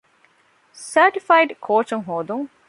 [0.91, 2.45] ސާޓިފައިޑް ކޯޗުން ހޯދުން